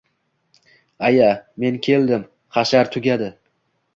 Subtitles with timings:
[1.09, 1.27] Aya,
[1.65, 2.25] men keldim,
[2.57, 3.31] hashar tugadi